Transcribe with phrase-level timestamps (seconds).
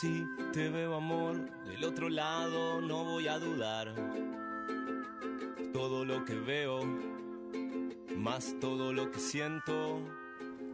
[0.00, 1.34] Si te veo amor
[1.66, 3.92] del otro lado, no voy a dudar.
[5.72, 6.82] Todo lo que veo,
[8.16, 10.00] más todo lo que siento.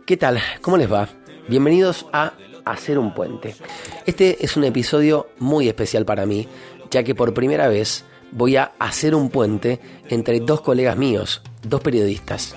[0.04, 0.42] ¿Qué tal?
[0.60, 1.08] ¿Cómo les va?
[1.48, 2.34] Bienvenidos a
[2.66, 3.56] Hacer un Puente.
[4.04, 6.46] Este es un episodio muy especial para mí,
[6.90, 9.80] ya que por primera vez voy a hacer un puente
[10.10, 12.54] entre dos colegas míos, dos periodistas.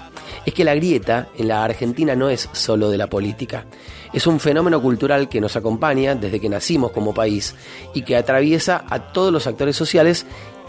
[0.47, 3.65] Es que la grieta en la Argentina no es solo de la política.
[4.13, 7.53] Es un fenómeno cultural que nos acompaña desde que nacimos como país
[7.93, 10.25] y que atraviesa a todos los actores sociales,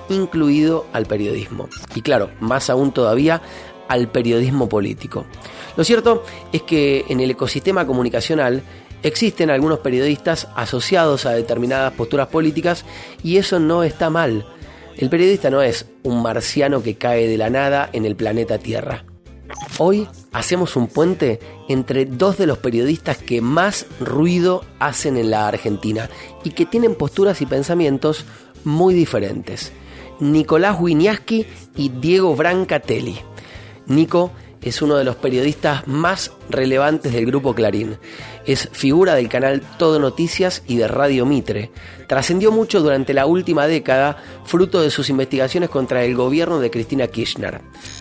[0.09, 1.69] incluido al periodismo.
[1.95, 3.41] Y claro, más aún todavía
[3.87, 5.27] al periodismo político.
[5.77, 8.65] Lo cierto es que en el ecosistema comunicacional
[9.05, 12.85] existen algunos periodistas asociados a determinadas posturas políticas
[13.23, 14.45] y eso no está mal.
[14.97, 19.05] El periodista no es un marciano que cae de la nada en el planeta Tierra.
[19.79, 25.49] Hoy hacemos un puente entre dos de los periodistas que más ruido hacen en la
[25.49, 26.11] Argentina
[26.45, 28.25] y que tienen posturas y pensamientos
[28.65, 29.73] muy diferentes.
[30.21, 31.47] Nicolás Winiaski
[31.77, 33.19] y Diego Brancatelli.
[33.87, 37.97] Nico es uno de los periodistas más relevantes del grupo Clarín.
[38.49, 41.71] Es figura del canal Todo Noticias y de Radio Mitre.
[42.07, 47.09] Trascendió mucho durante la última década, fruto de sus investigaciones contra el gobierno de Cristina
[47.09, 47.61] Kirchner.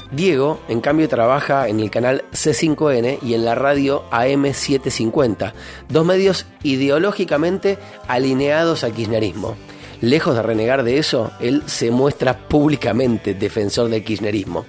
[0.09, 5.51] Diego, en cambio, trabaja en el canal C5N y en la radio AM750,
[5.89, 9.57] dos medios ideológicamente alineados al kirchnerismo.
[9.99, 14.65] Lejos de renegar de eso, él se muestra públicamente defensor del kirchnerismo.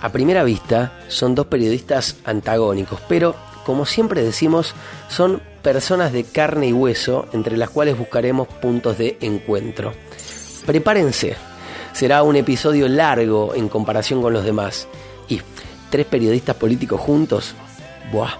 [0.00, 4.74] A primera vista son dos periodistas antagónicos, pero como siempre decimos,
[5.08, 9.92] son personas de carne y hueso entre las cuales buscaremos puntos de encuentro.
[10.66, 11.36] Prepárense,
[11.92, 14.88] será un episodio largo en comparación con los demás.
[15.28, 15.40] Y
[15.90, 17.54] tres periodistas políticos juntos,
[18.12, 18.34] ¡buah!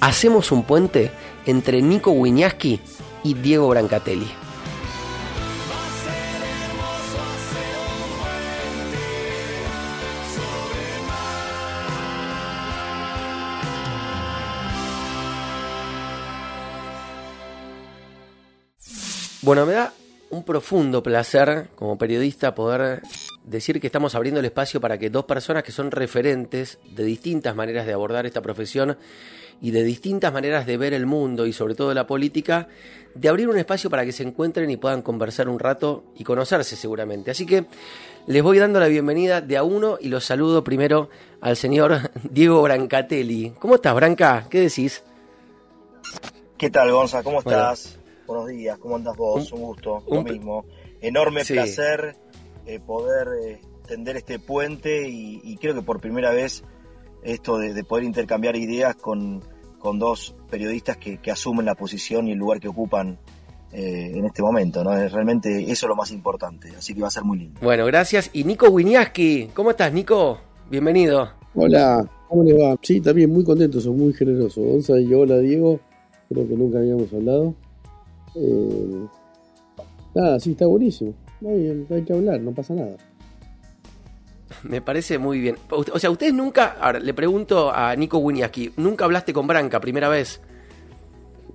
[0.00, 1.10] Hacemos un puente
[1.46, 2.80] entre Nico Wiñaski
[3.22, 4.43] y Diego Brancatelli.
[19.44, 19.92] Bueno, me da
[20.30, 23.02] un profundo placer como periodista poder
[23.44, 27.54] decir que estamos abriendo el espacio para que dos personas que son referentes de distintas
[27.54, 28.96] maneras de abordar esta profesión
[29.60, 32.68] y de distintas maneras de ver el mundo y sobre todo la política,
[33.14, 36.74] de abrir un espacio para que se encuentren y puedan conversar un rato y conocerse
[36.74, 37.30] seguramente.
[37.30, 37.66] Así que
[38.26, 41.10] les voy dando la bienvenida de a uno y los saludo primero
[41.42, 43.52] al señor Diego Brancatelli.
[43.58, 44.46] ¿Cómo estás, Branca?
[44.48, 45.02] ¿Qué decís?
[46.56, 47.22] ¿Qué tal, Gonza?
[47.22, 47.98] ¿Cómo estás?
[48.26, 49.52] Buenos días, ¿cómo andas vos?
[49.52, 50.64] Un, gusto, lo mismo.
[51.00, 52.16] Enorme placer
[52.64, 56.64] eh, poder eh, tender este puente y, creo que por primera vez
[57.22, 59.42] esto de, poder intercambiar ideas con,
[59.78, 63.18] con dos periodistas que, asumen la posición y el lugar que ocupan
[63.72, 64.96] eh, en este momento, ¿no?
[64.96, 67.60] Es realmente eso es lo más importante, así que va a ser muy lindo.
[67.62, 68.30] Bueno, gracias.
[68.32, 70.38] Y Nico Winiaski, ¿cómo estás, Nico?
[70.70, 71.28] Bienvenido.
[71.54, 72.76] Hola, ¿cómo le va?
[72.80, 74.62] Sí, también muy contento, son muy generoso.
[74.62, 75.78] Gonza y hola, Diego,
[76.30, 77.54] creo que nunca habíamos hablado.
[78.34, 79.06] Eh,
[80.14, 81.14] nada, sí, está buenísimo.
[81.40, 82.96] No hay, hay, que hablar, no pasa nada.
[84.62, 85.56] Me parece muy bien.
[85.70, 90.08] O sea, ustedes nunca, ahora le pregunto a Nico Winiaski, ¿nunca hablaste con Branca primera
[90.08, 90.40] vez?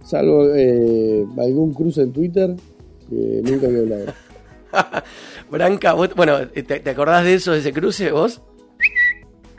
[0.03, 2.55] Salvo eh, algún cruce en Twitter,
[3.09, 4.13] que nunca había hablado.
[5.49, 8.41] Branca, bueno, ¿te, acordás de eso, de ese cruce vos?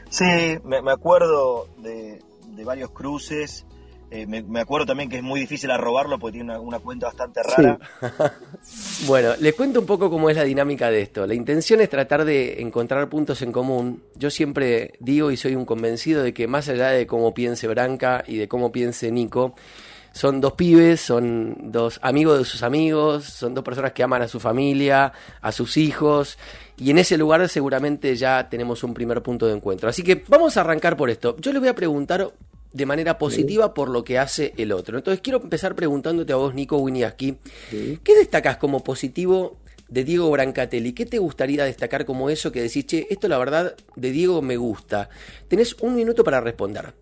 [0.08, 0.24] Sí,
[0.64, 2.20] me, acuerdo de,
[2.56, 3.66] de varios cruces.
[4.12, 7.78] Eh, me, acuerdo también que es muy difícil arrobarlo porque tiene una, cuenta bastante rara.
[9.06, 11.26] bueno, les cuento un poco cómo es la dinámica de esto.
[11.28, 14.02] La intención es tratar de encontrar puntos en común.
[14.16, 18.24] Yo siempre digo y soy un convencido de que más allá de cómo piense Branca
[18.26, 19.54] y de cómo piense Nico,
[20.12, 24.28] son dos pibes, son dos amigos de sus amigos, son dos personas que aman a
[24.28, 26.36] su familia, a sus hijos,
[26.76, 29.88] y en ese lugar seguramente ya tenemos un primer punto de encuentro.
[29.88, 31.36] Así que vamos a arrancar por esto.
[31.38, 32.32] Yo le voy a preguntar
[32.72, 34.98] de manera positiva por lo que hace el otro.
[34.98, 37.36] Entonces quiero empezar preguntándote a vos, Nico Winiaski,
[37.70, 39.56] ¿qué destacás como positivo
[39.88, 40.92] de Diego Brancatelli?
[40.92, 44.56] ¿Qué te gustaría destacar como eso que decís, che, esto la verdad de Diego me
[44.56, 45.08] gusta?
[45.48, 46.94] Tenés un minuto para responder.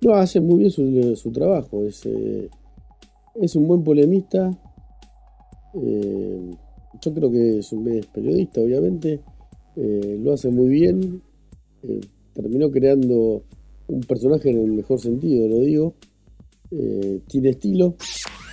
[0.00, 2.48] No, hace muy bien su, trabajo, es, eh,
[3.40, 4.50] es un buen polemista,
[5.74, 6.50] eh,
[7.00, 9.20] yo creo que es un periodista, obviamente,
[9.76, 11.22] eh, lo hace muy bien,
[12.34, 13.44] terminó creando
[13.86, 15.94] un personaje en el mejor sentido, lo digo.
[16.70, 17.96] Eh, tiene estilo.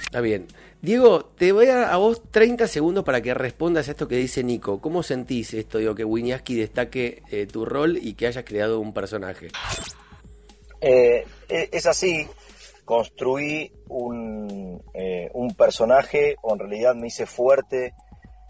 [0.04, 0.48] Está bien.
[0.82, 4.44] Diego, te voy a, a vos 30 segundos para que respondas a esto que dice
[4.44, 4.82] Nico.
[4.82, 8.94] ¿Cómo sentís esto, digo, que Winiaski destaque eh, tu rol y que hayas creado un
[8.94, 9.50] personaje?
[10.82, 12.28] Eh, es así.
[12.84, 17.94] construí un, eh, un, personaje, o en realidad me hice fuerte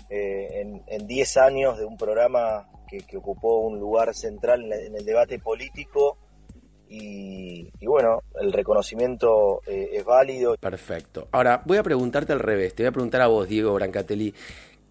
[0.09, 5.39] eh, en 10 años de un programa que, ocupó un lugar central en, el debate
[5.39, 6.17] político.
[6.93, 10.57] Y, bueno, el reconocimiento eh, es válido.
[10.57, 11.29] Perfecto.
[11.31, 12.75] Ahora, voy a preguntarte al revés.
[12.75, 14.33] Te voy a preguntar a vos, Diego Brancatelli.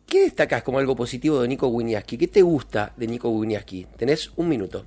[0.06, 2.16] ¿Qué destacas como algo positivo de Nico Winiaski?
[2.16, 3.86] ¿Qué te gusta de Nico Winiaski?
[3.98, 4.86] Tenés un minuto.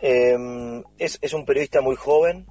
[0.00, 2.46] Em, es, un periodista muy joven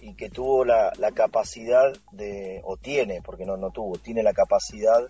[0.00, 5.08] y que tuvo la, capacidad de, o tiene, porque no, no tuvo, tiene la capacidad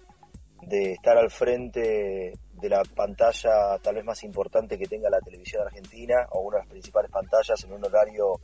[0.61, 5.62] de estar al frente de la pantalla tal vez más importante que tenga la televisión
[5.62, 8.41] argentina o una de las principales pantallas en un horario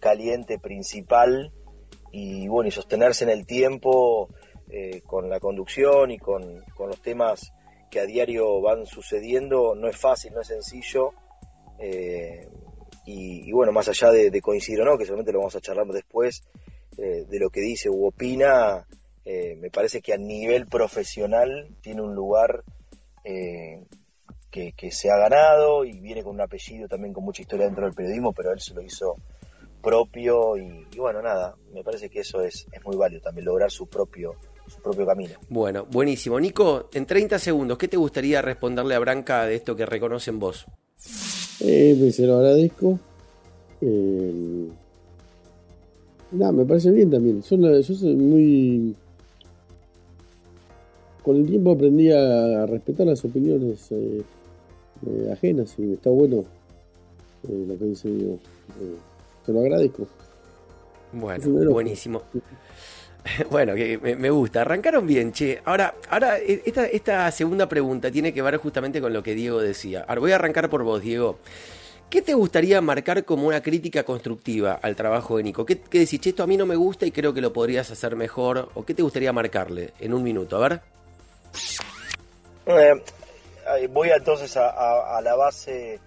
[0.00, 1.52] caliente principal
[2.12, 4.28] y bueno y sostenerse en el tiempo
[4.70, 7.52] eh, con la conducción y con, los temas
[7.90, 11.12] que a diario van sucediendo no es fácil no es sencillo
[11.78, 12.48] eh,
[13.06, 16.42] y, bueno, más allá de, coincidir o no, que seguramente lo vamos a charlar después,
[16.96, 18.86] eh, de lo que dice u opina,
[19.26, 22.64] me parece que a nivel profesional tiene un lugar
[23.24, 23.82] eh,
[24.50, 27.94] que, se ha ganado y viene con un apellido también con mucha historia dentro del
[27.94, 29.16] periodismo, pero él se lo hizo
[29.82, 33.86] propio y, bueno, nada, me parece que eso es, es muy válido también, lograr su
[33.86, 34.36] propio,
[34.68, 35.34] su propio camino.
[35.48, 36.38] Bueno, buenísimo.
[36.38, 40.66] Nico, en 30 segundos, ¿qué te gustaría responderle a Branca de esto que reconocen vos?
[41.60, 42.98] Eh, pues, se lo agradezco.
[43.80, 44.68] Eh,
[46.32, 47.42] nada, me parece bien también.
[47.42, 48.96] yo soy muy.
[51.24, 54.22] Con el tiempo aprendí a respetar las opiniones eh,
[55.06, 56.44] eh, ajenas y está bueno
[57.48, 58.38] lo que dice Diego.
[59.44, 60.06] te lo agradezco.
[61.12, 62.22] Bueno, buenísimo.
[63.50, 64.60] Bueno, que me, gusta.
[64.60, 65.58] Arrancaron bien, che.
[65.64, 69.62] Ahora, ahora e, esta, esta segunda pregunta tiene que ver justamente con lo que Diego
[69.62, 70.04] decía.
[70.06, 71.38] Ahora voy a arrancar por vos, Diego.
[72.10, 75.64] ¿Qué te gustaría marcar como una crítica constructiva al trabajo de Nico?
[75.64, 76.20] ¿Qué, qué decís?
[76.26, 78.68] esto a mí no me gusta y creo que lo podrías hacer mejor.
[78.74, 80.62] ¿O qué te gustaría marcarle en un minuto?
[80.62, 80.80] A ver.
[82.66, 86.00] Eh, voy entonces a, la base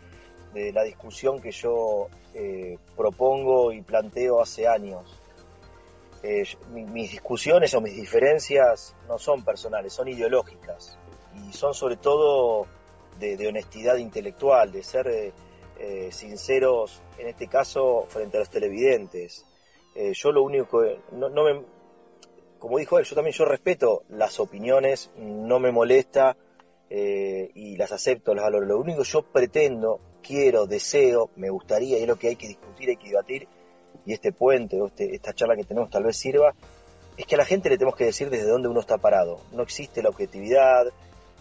[0.53, 5.19] de la discusión que yo eh, propongo y planteo hace años.
[6.23, 10.97] Eh, mis discusiones o mis diferencias no son personales, son ideológicas
[11.35, 12.65] y son sobre todo
[13.19, 15.33] de, honestidad intelectual, de ser eh,
[15.79, 19.45] eh, sinceros, en este caso, frente a los televidentes.
[19.95, 21.63] yo lo único que, no, me,
[22.59, 26.35] como dijo él, yo también yo respeto las opiniones, no me molesta
[26.89, 28.65] y las acepto, las valoro.
[28.65, 32.47] Lo único que yo pretendo, quiero, deseo, me gustaría, y es lo que hay que
[32.47, 33.47] discutir, hay que debatir,
[34.05, 36.53] y este puente o este, esta charla que tenemos tal vez sirva,
[37.17, 39.41] es que a la gente le tenemos que decir desde dónde uno está parado.
[39.51, 40.85] No existe la objetividad,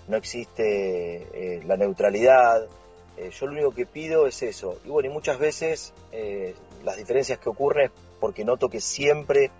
[0.08, 2.66] no existe eh, la neutralidad.
[3.16, 4.78] Eh, yo lo único que pido es eso.
[4.84, 9.50] Y bueno, y muchas veces eh, las diferencias que ocurren es porque noto que siempre,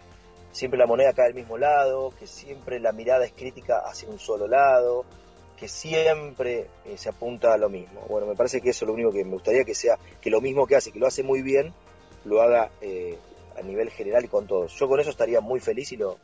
[0.56, 4.18] siempre la moneda cae al mismo lado, que siempre la mirada es crítica hacia un
[4.18, 5.04] solo lado,
[5.58, 6.66] que siempre
[6.96, 8.00] se apunta a lo mismo.
[8.08, 10.40] Bueno, me parece que eso es lo único que me gustaría que sea, que lo
[10.40, 11.72] mismo que hace, que lo hace muy bien,
[12.24, 13.16] lo haga eh,
[13.58, 14.74] a nivel general y con todos.
[14.78, 16.18] Yo con eso estaría muy feliz y lo,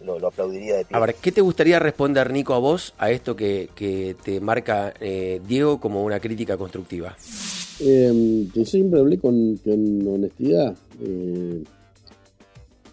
[0.00, 0.96] lo, aplaudiría de pie.
[0.96, 4.94] A ver, ¿qué te gustaría responder, Nico, a vos, a esto que, que te marca
[5.00, 7.16] eh, Diego como una crítica constructiva?
[7.80, 9.58] Eh, que siempre hablé con,
[10.06, 10.74] honestidad.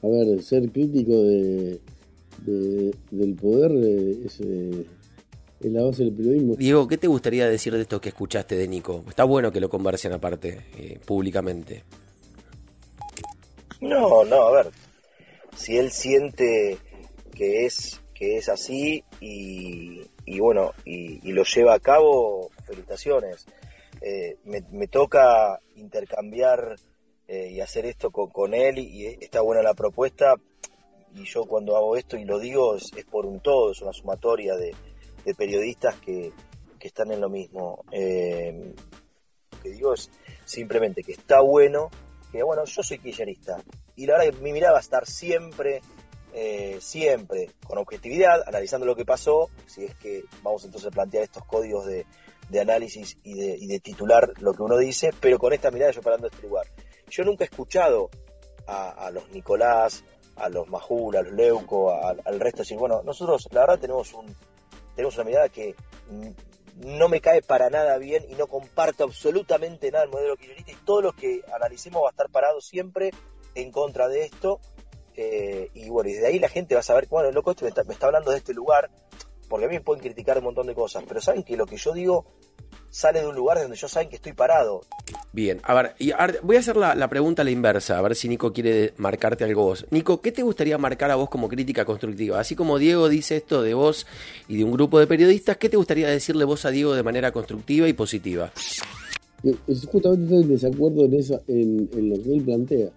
[0.03, 1.79] Eh, a ver, ser crítico de,
[3.11, 3.71] del poder
[4.25, 4.85] es, es,
[5.61, 6.55] la base del periodismo.
[6.55, 9.03] Diego, ¿qué te gustaría decir de esto que escuchaste de Nico?
[9.07, 11.83] Está bueno que lo conversen aparte, públicamente.
[13.79, 14.71] No, no, a ver,
[15.55, 16.77] si él siente
[17.33, 23.45] que es, que es así y, bueno, y, lo lleva a cabo, felicitaciones.
[24.01, 26.75] Eh, me, toca intercambiar
[27.33, 30.35] eh, y hacer esto con, él y, está buena la propuesta
[31.15, 34.53] y yo cuando hago esto y lo digo es, por un todo, es una sumatoria
[34.57, 34.75] de,
[35.37, 36.33] periodistas que,
[36.77, 37.85] que, están en lo mismo.
[37.89, 38.73] Eh,
[39.49, 40.11] lo que digo es
[40.43, 41.89] simplemente que está bueno
[42.33, 43.63] que bueno, yo soy kirchnerista
[43.95, 45.79] y la verdad que mi mirada va a estar siempre,
[46.33, 51.23] eh, siempre con objetividad, analizando lo que pasó, si es que vamos entonces a plantear
[51.23, 52.05] estos códigos de,
[52.59, 53.35] análisis y
[53.67, 56.67] de, titular lo que uno dice, pero con esta mirada yo parando este lugar.
[57.11, 58.09] Yo nunca he escuchado
[58.67, 60.03] a, los Nicolás,
[60.37, 64.33] a los Majul, a los Leuco, al resto, decir, bueno, nosotros la verdad tenemos un
[64.95, 65.75] tenemos una mirada que
[66.77, 70.85] no me cae para nada bien y no comparto absolutamente nada del modelo kirchnerista y
[70.85, 73.11] todo lo que analicemos va a estar parado siempre
[73.55, 74.59] en contra de esto.
[75.15, 77.93] Eh, y bueno, y desde ahí la gente va a saber, bueno, loco, este me
[77.93, 78.89] está, hablando de este lugar,
[79.49, 81.77] porque a mí me pueden criticar un montón de cosas, pero saben que lo que
[81.77, 82.25] yo digo
[82.91, 84.81] sale de un lugar donde yo saben que estoy parado.
[85.31, 86.11] Bien, a ver, y
[86.43, 89.63] voy a hacer la, pregunta a la inversa, a ver si Nico quiere marcarte algo
[89.63, 89.85] vos.
[89.89, 92.39] Nico, ¿qué te gustaría marcar a vos como crítica constructiva?
[92.39, 94.05] Así como Diego dice esto de vos
[94.47, 97.31] y de un grupo de periodistas, ¿qué te gustaría decirle vos a Diego de manera
[97.31, 98.51] constructiva y positiva?
[99.67, 102.89] Es justamente estoy en desacuerdo en, eso, en, lo que él plantea,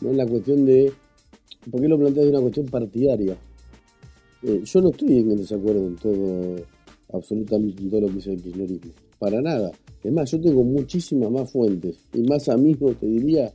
[0.00, 0.10] ¿no?
[0.10, 0.92] en la cuestión de,
[1.70, 3.36] ¿por qué lo plantea de una cuestión partidaria?
[4.42, 6.56] Eh, yo no estoy en desacuerdo en todo,
[7.12, 9.72] absolutamente en todo lo que dice el kirchnerismo para nada.
[10.02, 13.52] Es más, yo tengo muchísimas más fuentes y más amigos, te diría,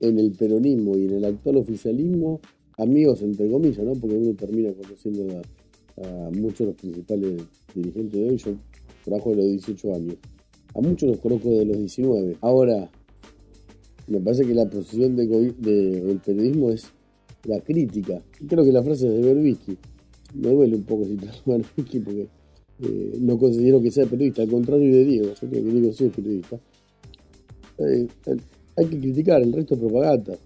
[0.00, 2.40] en el peronismo y en el actual oficialismo,
[2.78, 3.92] amigos entre comillas, ¿no?
[3.92, 5.42] Porque uno termina conociendo a,
[6.32, 7.42] muchos de los principales
[7.74, 8.36] dirigentes de hoy.
[8.36, 8.52] Yo
[9.04, 10.16] trabajo de los 18 años.
[10.74, 12.38] A muchos los conozco de los 19.
[12.40, 12.90] Ahora,
[14.08, 16.86] me parece que la posición del periodismo es
[17.44, 18.22] la crítica.
[18.48, 19.76] Creo que la frase es de Berbisky.
[20.34, 22.28] Me duele un poco citar a Berbisky porque
[22.82, 26.04] eh, no considero que sea periodista, al contrario de Diego, yo creo que Diego sí
[26.04, 26.56] es periodista.
[27.78, 28.36] Eh, eh,
[28.76, 30.36] hay que criticar, el resto es propaganda.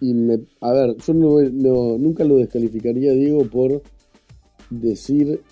[0.00, 3.82] Y, me, a ver, yo no, nunca lo descalificaría Diego por
[4.70, 5.42] decir,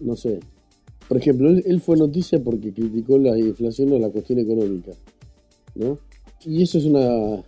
[0.00, 0.40] no sé,
[1.06, 4.90] por ejemplo, él, fue noticia porque criticó la inflación o la cuestión económica,
[5.76, 5.98] ¿no?
[6.44, 7.44] Y eso es una,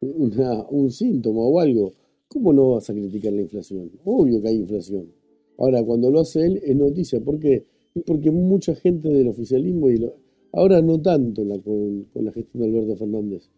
[0.00, 1.94] un síntoma o algo.
[2.28, 3.90] ¿Cómo no vas a criticar la inflación?
[4.04, 5.17] Obvio que hay inflación.
[5.58, 7.20] Ahora, cuando lo hace él, es noticia.
[7.20, 7.66] ¿Por qué?
[8.06, 10.08] Porque mucha gente del oficialismo, y
[10.52, 13.50] ahora no tanto con, la gestión de Alberto Fernández,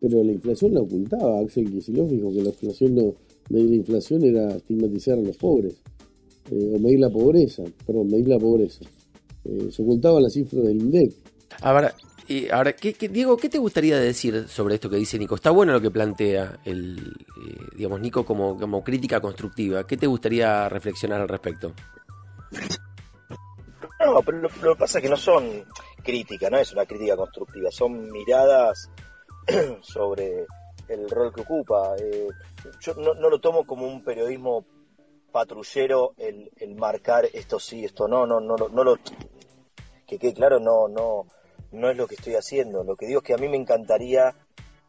[0.00, 1.40] pero la inflación la ocultaba.
[1.40, 3.14] Axel Kicillof dijo que la inflación no,
[3.50, 5.80] medir la inflación era estigmatizar a los pobres,
[6.50, 8.84] eh, o medir la pobreza, perdón, medir la pobreza.
[9.44, 11.12] Eh, se ocultaba la cifra del INDEC.
[11.62, 11.94] Ahora,
[12.50, 15.34] ahora, ¿qué, Diego, ¿qué te gustaría decir sobre esto que dice Nico?
[15.34, 19.86] Está bueno lo que plantea el, eh, digamos, Nico como, crítica constructiva.
[19.86, 21.72] ¿Qué te gustaría reflexionar al respecto?
[24.00, 25.64] No, pero lo, que pasa es que no son
[26.02, 28.90] críticas, no es una crítica constructiva, son miradas
[29.82, 30.46] sobre
[30.88, 31.94] el rol que ocupa.
[31.98, 32.28] Eh,
[32.80, 34.64] yo no, lo tomo como un periodismo
[35.32, 38.96] patrullero el, el marcar esto sí, esto no, no, no, no lo
[40.06, 41.26] que quede claro, no, no,
[41.74, 42.84] no es lo que estoy haciendo.
[42.84, 44.34] Lo que digo es que a mí me encantaría,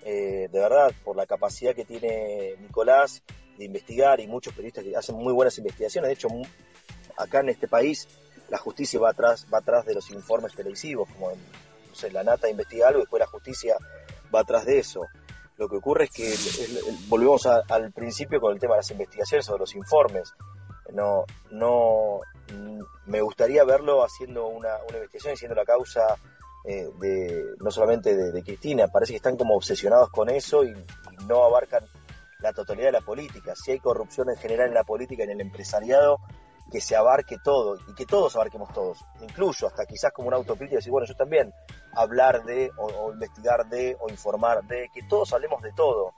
[0.04, 3.24] eh, de verdad, por la capacidad que tiene Nicolás
[3.58, 6.10] de investigar y muchos periodistas que hacen muy buenas investigaciones.
[6.10, 6.28] De hecho,
[7.18, 8.08] acá en este país
[8.50, 11.36] la justicia va atrás, va atrás de los informes televisivos, como no
[12.12, 13.78] la nata investiga algo y después la justicia
[14.34, 15.02] va atrás de eso.
[15.58, 16.34] Lo que ocurre es que
[17.08, 20.34] volvemos al principio con el tema de las investigaciones o de los informes.
[20.92, 22.20] No, no,
[23.06, 26.18] me gustaría verlo haciendo una, una investigación, diciendo la causa
[26.68, 30.74] eh, de, no solamente de, Cristina, parece que están como obsesionados con eso y,
[31.28, 31.84] no abarcan
[32.40, 33.54] la totalidad de la política.
[33.56, 36.20] Si hay corrupción en general en la política, en el empresariado,
[36.72, 40.78] que se abarque todo y que todos abarquemos todos, incluyo hasta quizás como una autocrítica,
[40.78, 41.54] decir, bueno, yo también
[41.94, 46.14] hablar de, o, investigar de, o informar de, que todos hablemos de todo.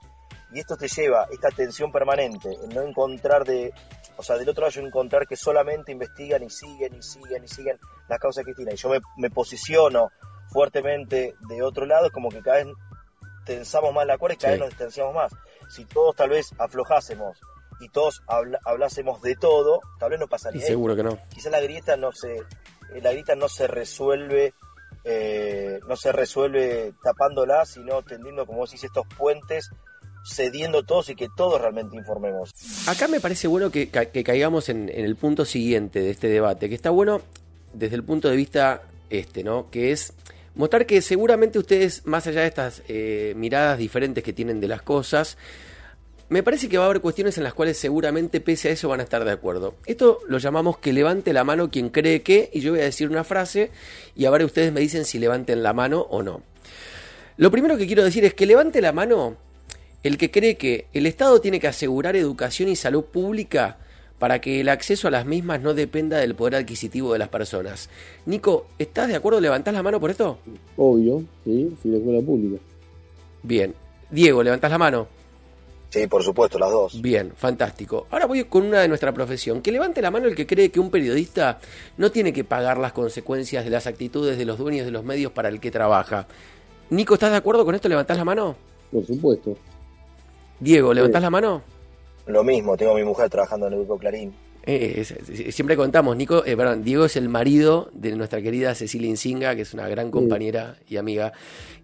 [0.52, 3.74] Y esto te lleva, esta tensión permanente, en no encontrar de,
[4.16, 7.48] o sea, del otro lado yo encontrar que solamente investigan y siguen y siguen y
[7.48, 7.78] siguen
[8.08, 8.74] las causas de Cristina.
[8.74, 10.10] Y yo me posiciono
[10.52, 12.68] fuertemente de otro lado, es como que cada vez
[13.46, 15.32] tensamos más la cuerda y cada vez nos distanciamos más.
[15.70, 17.40] Si todos tal vez aflojásemos
[17.80, 18.22] y todos
[18.66, 20.66] hablásemos de todo, tal vez no pasaría.
[20.66, 21.18] seguro que no.
[21.30, 24.54] Quizá la grieta no se, eh, la grieta no se resuelve,
[25.04, 29.70] eh, no se resuelve tapándola, sino tendiendo, como vos estos puentes
[30.26, 32.52] cediendo todos y que todos realmente informemos.
[32.88, 36.76] Acá me parece bueno que, caigamos en, en, el punto siguiente de este debate, que
[36.76, 37.22] está bueno
[37.74, 39.70] desde el punto de vista este, ¿no?
[39.70, 40.14] Que es
[40.58, 44.82] mostrar que seguramente ustedes, más allá de estas eh, miradas diferentes que tienen de las
[44.82, 45.38] cosas,
[46.30, 49.00] me parece que va a haber cuestiones en las cuales seguramente pese a eso van
[49.00, 49.76] a estar de acuerdo.
[49.86, 53.10] Esto lo llamamos que levante la mano quien cree que, y yo voy a decir
[53.10, 53.72] una frase
[54.16, 56.42] y ahora ustedes me dicen si levanten la mano o no.
[57.38, 59.38] Lo primero que quiero decir es que levante la mano
[60.04, 63.78] el que cree que el Estado tiene que asegurar educación y salud pública
[64.20, 67.90] para que el acceso a las mismas no dependa del poder adquisitivo de las personas.
[68.26, 69.40] Nico, ¿estás de acuerdo?
[69.40, 70.40] ¿Levantás la mano por esto?
[70.76, 72.62] Obvio, sí, sí, de escuela pública.
[73.44, 73.74] Bien.
[74.10, 75.08] Diego, ¿levantás la mano?
[75.90, 77.02] Sí, por supuesto, las dos.
[77.02, 78.08] Bien, fantástico.
[78.10, 79.62] Ahora voy con una de nuestra profesión.
[79.62, 81.60] Que levante la mano el que cree que un periodista
[81.98, 85.32] no tiene que pagar las consecuencias de las actitudes de los dueños de los medios
[85.32, 86.28] para el que trabaja.
[86.90, 87.88] Nico, ¿estás de acuerdo con esto?
[87.88, 88.56] ¿Levantás la mano?
[88.92, 89.58] Por supuesto.
[90.60, 91.62] Diego, ¿levantás la mano?
[92.28, 94.34] Lo mismo, tengo a mi mujer trabajando en el grupo Clarín.
[94.70, 95.06] Eh,
[95.52, 99.62] siempre contamos, Nico, eh, perdón, Diego es el marido de nuestra querida Cecilia Insinga, que
[99.62, 101.32] es una gran compañera y amiga,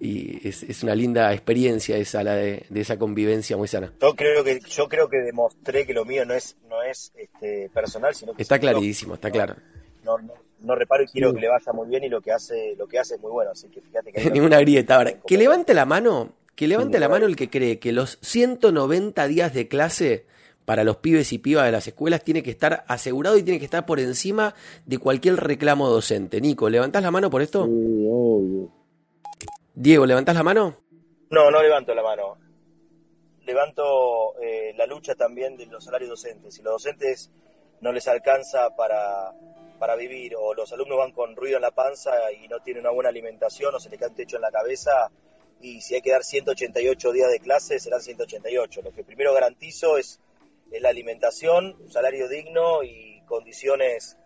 [0.01, 3.93] y es, una linda experiencia esa la de, esa convivencia muy sana.
[4.01, 7.69] Yo creo que yo creo que demostré que lo mío no es no es este,
[7.73, 9.55] personal, sino que está clarísimo, está claro.
[10.03, 10.17] No,
[10.59, 12.99] no reparo y quiero que le vaya muy bien y lo que hace, lo que
[12.99, 14.29] hace es muy bueno, así que fíjate que...
[14.31, 14.95] Ninguna grieta.
[14.95, 19.25] Ahora, que levante la mano, que levante la mano el que cree que los 190
[19.29, 20.32] días de clase
[20.65, 23.65] para los pibes y pibas de las escuelas tiene que estar asegurado y tiene que
[23.65, 24.53] estar por encima
[24.85, 26.41] de cualquier reclamo docente.
[26.41, 27.65] Nico, ¿levantás la mano por esto?
[27.65, 28.71] Sí, obvio.
[29.75, 30.77] Diego, ¿levantás la mano?
[31.29, 32.37] No, no levanto la mano.
[33.45, 36.53] Levanto eh, la lucha también de los salarios docentes.
[36.55, 37.31] Si los docentes
[37.81, 39.33] no les alcanza para,
[39.79, 42.91] para vivir o los alumnos van con ruido en la panza y no tienen una
[42.91, 45.11] buena alimentación o se les cae un techo en la cabeza
[45.59, 48.81] y si hay que dar 188 días de clase serán 188.
[48.81, 50.19] Lo que primero garantizo es
[50.81, 54.17] la alimentación, un salario digno y condiciones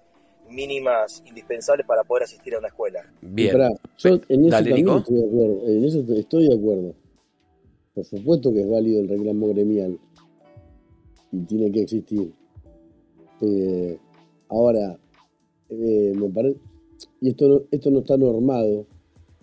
[0.50, 3.01] mínimas indispensables para poder asistir a una escuela.
[3.22, 3.56] Bien.
[3.98, 4.98] yo en eso Dale, Nico.
[4.98, 5.68] Estoy de acuerdo.
[5.68, 6.96] En eso estoy de acuerdo.
[7.94, 10.00] Por supuesto que es válido el reclamo gremial
[11.32, 12.32] y tiene que existir.
[13.42, 13.98] Eh,
[14.50, 14.98] ahora,
[15.70, 16.60] eh, me parece,
[17.22, 18.86] y esto no, esto no está normado,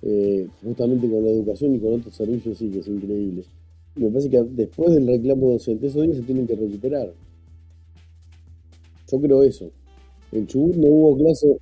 [0.03, 3.45] eh, justamente con la educación y con otros servicios, sí que es increíble
[3.97, 7.13] me parece que después del reclamo docente, esos días se tienen que recuperar.
[9.11, 9.71] Yo creo eso.
[10.33, 11.57] En Chubut no hubo clase.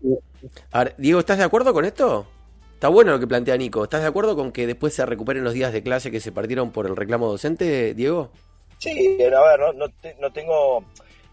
[0.70, 2.26] A ver, Diego, ¿estás de acuerdo con esto?
[2.74, 3.84] Está bueno lo que plantea Nico.
[3.84, 6.72] ¿Estás de acuerdo con que después se recuperen los días de clase que se partieron
[6.72, 8.30] por el reclamo docente, Diego?
[8.78, 10.84] Sí, a ver, no, no, tengo,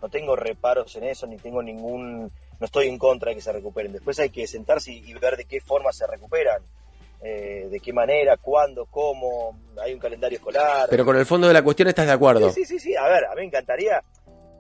[0.02, 2.32] no tengo reparos en eso, ni tengo ningún.
[2.60, 3.94] No estoy en contra de que se recuperen.
[3.94, 6.62] Después hay que sentarse y ver de qué forma se recuperan.
[7.22, 10.88] Eh, de qué manera, cuándo, cómo, hay un calendario escolar.
[10.90, 12.50] Pero con el fondo de la cuestión estás de acuerdo.
[12.52, 14.02] Sí, sí, sí, a ver, a mí me encantaría,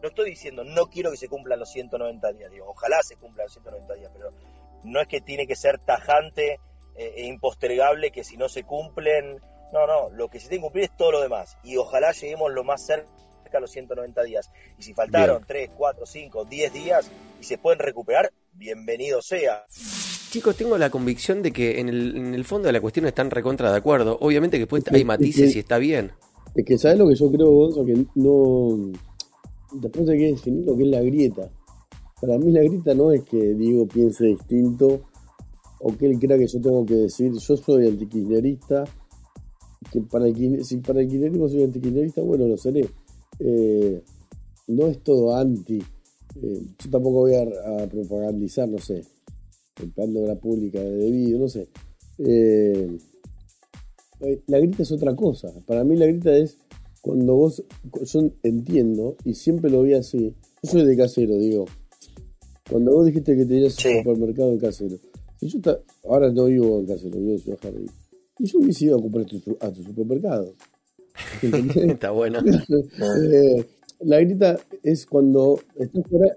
[0.02, 3.46] no estoy diciendo no quiero que se cumplan los 190 días, digo, ojalá se cumplan
[3.46, 4.34] los 190 días, pero
[4.84, 6.60] no es que tiene que ser tajante
[6.98, 9.40] eh, e impostergable que si no se cumplen,
[9.72, 12.52] no, no, lo que se tiene que cumplir es todo lo demás y ojalá lleguemos
[12.52, 13.08] lo más cerca
[13.54, 14.52] a los 190 días.
[14.78, 19.66] Y si faltaron 3, 4, 5, 10 días y se pueden recuperar, bienvenido sea.
[20.30, 23.32] Chicos, tengo la convicción de que en el, en el fondo de la cuestión están
[23.32, 24.18] recontra de acuerdo.
[24.22, 26.12] Obviamente que después hay matices y está bien.
[26.54, 27.84] Es que, ¿sabes lo que yo creo, Gonzo?
[27.84, 28.92] Que no.
[29.74, 31.50] Después hay que definir lo que es la grieta.
[32.22, 35.02] Para mí, la grieta no es que Diego piense distinto
[35.80, 38.84] o que él crea que yo tengo que decir, yo soy antikirchnerista.
[39.92, 42.88] Que para el, si para el kirchnerismo soy antikirchnerista, bueno, lo seré.
[43.40, 44.04] Eh,
[44.68, 45.82] no es todo anti.
[46.36, 49.02] Eh, yo tampoco voy a propagandizar, no sé,
[49.80, 51.68] el plan de obra pública de debido, no sé.
[52.20, 52.98] Eh,
[54.48, 55.54] la grita es otra cosa.
[55.66, 56.58] Para mí la grita es
[57.02, 57.64] cuando vos,
[58.04, 61.66] yo entiendo, y siempre lo vi así, yo soy de casero, digo,
[62.70, 64.98] cuando vos dijiste que tenías un supermercado en casero,
[65.40, 65.60] y yo
[66.04, 67.90] ahora no vivo en casero, vivo en Ciudad Jardín,
[68.38, 69.26] y yo hubiese ido a comprar
[69.62, 70.54] a tu supermercado.
[71.42, 72.40] Está bueno.
[73.34, 73.66] eh,
[74.02, 76.36] la grita es cuando estás fuera.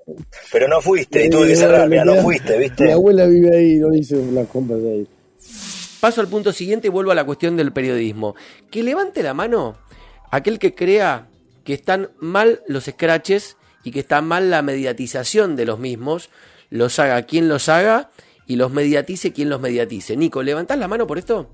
[0.53, 2.85] Pero no fuiste, y tuve que cerrar, mira, no fuiste, ¿viste?
[2.85, 5.09] Mi abuela vive ahí, no hice las compras de ahí.
[6.01, 8.35] Paso al punto siguiente y vuelvo a la cuestión del periodismo.
[8.71, 9.77] Que levante la mano
[10.31, 11.29] aquel que crea
[11.65, 16.31] que están mal los scratches y que está mal la mediatización de los mismos,
[16.71, 18.11] los haga quien los haga
[18.47, 20.17] y los mediatice quien los mediatice.
[20.17, 21.51] Nico, ¿levantás la mano por esto?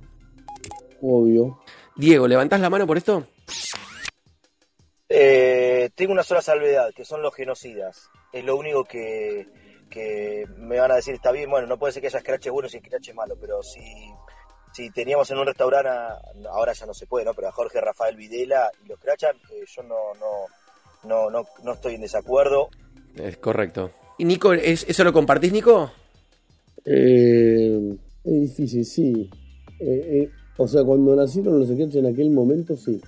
[1.02, 1.60] Obvio.
[1.96, 3.26] Diego, ¿levantás la mano por esto?
[5.98, 8.08] Eh, tengo una sola salvedad, que son los genocidas.
[8.32, 9.46] Es lo único que,
[10.56, 12.78] me van a decir, está bien, bueno, no puede ser que haya scratches buenos y
[12.78, 13.80] scratches malos, pero si,
[14.72, 15.90] si teníamos en un restaurante,
[16.50, 17.34] ahora ya no se puede, ¿no?
[17.34, 19.96] Pero a Jorge Rafael Videla y los scratchan, eh, yo no,
[21.04, 22.68] no, no, no, estoy en desacuerdo.
[23.16, 23.90] Es correcto.
[24.18, 25.90] ¿Y Nico, eso lo compartís, Nico?
[26.84, 29.30] Eh, es difícil, sí.
[30.56, 33.00] o sea, cuando nacieron los scratches en aquel momento, sí.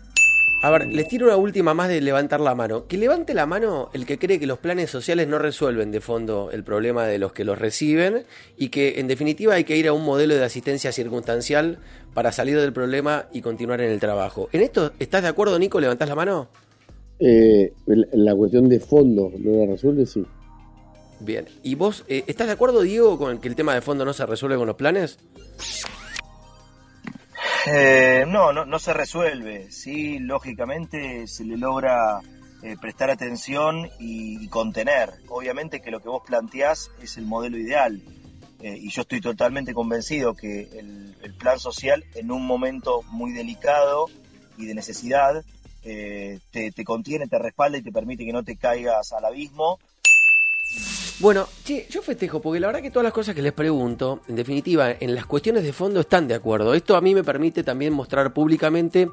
[0.62, 2.86] A ver, les tiro una última más de levantar la mano.
[2.86, 6.50] Que levante la mano el que cree que los planes sociales no resuelven de fondo
[6.52, 8.24] el problema de los que los reciben
[8.58, 11.78] y que en definitiva hay que ir a un modelo de asistencia circunstancial
[12.12, 14.50] para salir del problema y continuar en el trabajo.
[14.52, 15.80] ¿En esto estás de acuerdo, Nico?
[15.80, 16.48] ¿Levantás la mano?
[17.18, 20.26] Eh, la cuestión de fondo no la resuelve, sí.
[21.20, 21.46] Bien.
[21.62, 24.26] ¿Y vos eh, estás de acuerdo, Diego, con que el tema de fondo no se
[24.26, 25.18] resuelve con los planes?
[27.66, 29.70] Eh, no, no, no se resuelve.
[29.70, 32.20] Sí, lógicamente se le logra
[32.62, 35.10] eh, prestar atención y, contener.
[35.28, 38.00] Obviamente que lo que vos planteás es el modelo ideal.
[38.60, 44.06] Eh, y yo estoy totalmente convencido que el, plan social en un momento muy delicado
[44.58, 45.42] y de necesidad
[45.82, 49.78] te, te contiene, te respalda y te permite que no te caigas al abismo
[51.20, 54.36] bueno, che, yo festejo porque la verdad que todas las cosas que les pregunto, en
[54.36, 56.72] definitiva, en las cuestiones de fondo están de acuerdo.
[56.72, 59.10] Esto a mí me permite también mostrar públicamente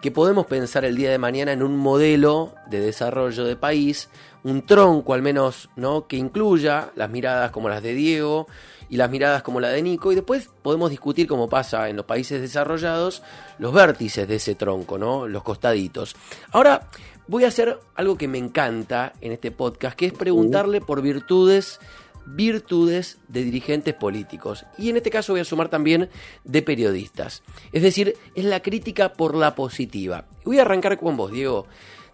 [0.00, 4.08] que podemos pensar el día de mañana en un modelo de desarrollo de país,
[4.42, 6.06] un tronco al menos, ¿no?
[6.06, 8.46] Que incluya las miradas como las de Diego
[8.88, 12.04] y las miradas como la de Nico, y después podemos discutir, como pasa en los
[12.04, 13.22] países desarrollados,
[13.58, 15.26] los vértices de ese tronco, ¿no?
[15.26, 16.14] Los costaditos.
[16.52, 16.88] Ahora
[17.28, 21.80] voy a hacer algo que me encanta en este podcast, que es preguntarle por virtudes
[22.26, 24.64] virtudes de dirigentes políticos.
[24.78, 26.08] Y en este caso voy a sumar también
[26.44, 27.42] de periodistas.
[27.72, 30.26] Es decir, es la crítica por la positiva.
[30.44, 31.66] Voy a arrancar con vos, Diego.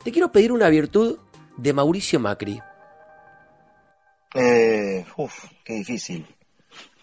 [0.02, 1.18] Te quiero pedir una virtud
[1.56, 2.60] de Mauricio Macri.
[4.34, 6.26] Eh, uf, qué difícil.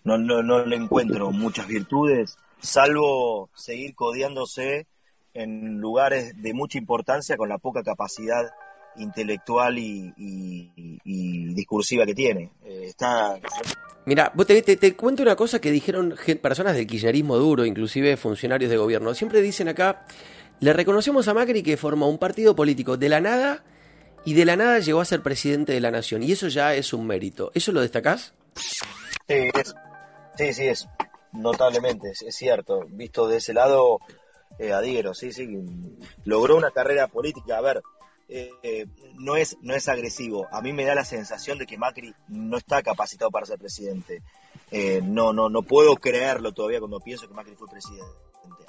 [0.04, 4.88] No, no, no le encuentro muchas virtudes, salvo seguir codiándose
[5.38, 8.52] en lugares de mucha importancia con la poca capacidad
[8.96, 11.02] intelectual y,
[11.54, 12.52] discursiva que tiene.
[12.64, 13.40] Eh, está...
[14.06, 18.78] Mira, te, te, cuento una cosa que dijeron personas del kirchnerismo duro, inclusive funcionarios de
[18.78, 19.14] gobierno.
[19.14, 20.06] Siempre dicen acá,
[20.60, 23.64] le reconocemos a Macri que formó un partido político de la nada
[24.26, 26.24] y de la nada llegó a ser presidente de la nación.
[26.24, 27.52] Y eso ya es un mérito.
[27.54, 28.34] ¿Eso lo destacás?
[29.28, 29.50] Sí,
[30.38, 30.88] sí, sí, es
[31.32, 32.86] notablemente, es, cierto.
[32.90, 34.00] Visto de ese lado,
[34.60, 35.48] eh, sí, sí.
[36.26, 37.58] Logró una carrera política.
[37.58, 37.82] A ver,
[38.30, 40.48] eh, no, es, no es agresivo.
[40.52, 44.22] A mí me da la sensación de que Macri no está capacitado para ser presidente.
[44.72, 48.06] Eh, no, no, no puedo creerlo todavía cuando pienso que Macri fue presidente.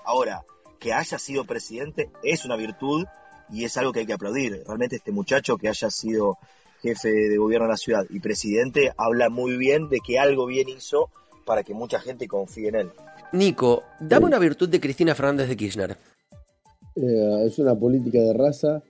[0.04, 0.44] Ahora,
[0.78, 3.06] que haya sido presidente es una virtud
[3.50, 4.62] y es algo que hay que aplaudir.
[4.66, 6.38] Realmente este muchacho que haya sido
[6.82, 10.68] jefe de gobierno de la ciudad y presidente habla muy bien de que algo bien
[10.68, 11.10] hizo
[11.44, 12.92] para que mucha gente confíe en él.
[13.32, 15.96] Nico, dame una virtud de Cristina Fernández de Kirchner.
[16.96, 18.82] Eh, es una política de raza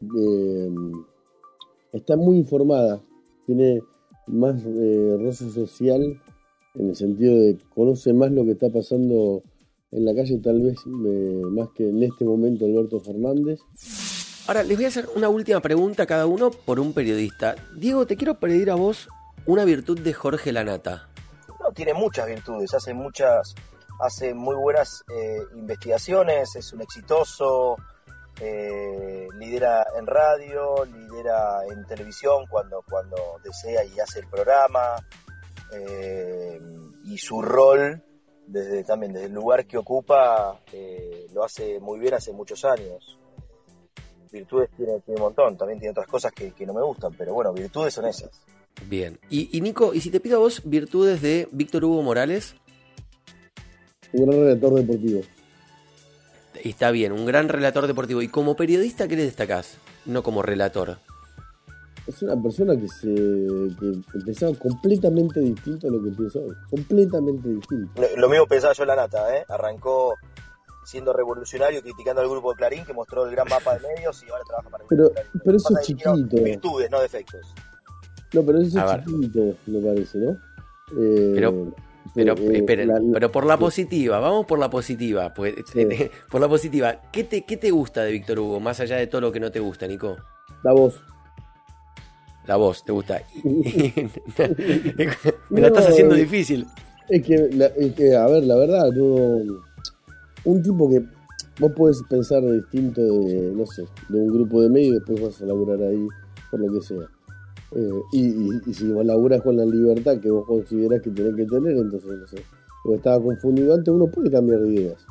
[0.00, 0.70] eh,
[1.92, 3.00] está muy informada,
[3.46, 3.80] tiene
[4.26, 6.20] más eh, roce social
[6.74, 9.42] en el sentido de conoce más lo que está pasando
[9.92, 13.60] en la calle, tal vez más que en este momento Alberto Fernández.
[14.46, 17.56] Ahora, les voy a hacer una última pregunta a cada uno por un periodista.
[17.76, 19.08] Diego, te quiero pedir a vos
[19.46, 21.08] una virtud de Jorge Lanata.
[21.74, 23.54] Tiene muchas virtudes, hace muchas,
[24.00, 27.76] hace muy buenas eh, investigaciones, es un exitoso,
[28.40, 34.96] eh, lidera en radio, lidera en televisión cuando, cuando desea y hace el programa,
[35.72, 36.60] eh,
[37.04, 38.02] y su rol
[38.46, 43.18] desde también desde el lugar que ocupa eh, lo hace muy bien hace muchos años.
[44.30, 47.94] Virtudes tiene, un montón, también tiene otras cosas que, no me gustan, pero bueno, virtudes
[47.94, 48.30] son esas.
[48.88, 49.18] Bien.
[49.30, 52.54] Y, y Nico, ¿y si te pido a vos virtudes de Víctor Hugo Morales?
[54.12, 55.22] Un gran redactor deportivo
[56.70, 58.22] está bien, un gran relator deportivo.
[58.22, 59.78] ¿Y como periodista qué le destacás?
[60.04, 60.98] No como relator.
[62.06, 66.54] Es una persona que se que pensaba completamente distinto a lo que piensa hoy.
[66.70, 68.02] Completamente distinto.
[68.16, 69.44] Lo, mismo pensaba yo en la nata, ¿eh?
[69.48, 70.14] Arrancó
[70.84, 74.30] siendo revolucionario, criticando al grupo de Clarín, que mostró el gran mapa de medios y
[74.30, 75.10] ahora trabaja para el pero,
[75.44, 76.36] Pero eso es chiquito.
[76.44, 77.40] Virtudes, no defectos.
[78.32, 80.30] No, pero eso es chiquito, me parece, ¿no?
[80.98, 81.74] Eh, pero
[82.14, 82.64] pero, eh,
[83.12, 85.34] pero por la positiva, vamos por la positiva.
[85.34, 85.54] Pues,
[86.30, 89.20] por la positiva, ¿qué te, ¿qué te gusta de Víctor Hugo, más allá de todo
[89.20, 90.16] lo que no te gusta, Nico?
[90.62, 91.00] La voz.
[92.46, 93.22] La voz, ¿te gusta?
[95.50, 96.66] Me la estás haciendo difícil.
[97.08, 98.88] Es que, a ver, la verdad,
[100.44, 101.02] un tipo que
[101.58, 105.42] vos puedes pensar distinto de, no sé, de un grupo de medios y después vas
[105.42, 106.06] a laburar ahí
[106.50, 107.15] por lo que sea.
[107.72, 111.76] Eh, y, si vos laburas con la libertad que vos considerás que tenés que tener,
[111.76, 112.42] entonces no sé.
[112.82, 115.06] Porque estaba confundido antes, uno puede cambiar de ideas.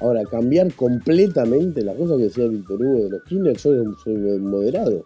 [0.00, 5.04] Ahora, cambiar completamente las cosas que decía Víctor Hugo de los Kinders, yo soy moderado.